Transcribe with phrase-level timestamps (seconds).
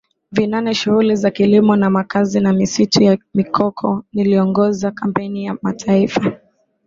[0.31, 6.37] vinane shughuli za kilimo na makazi na msitu ya mikokoNiliongoza kampeni ya kimataifa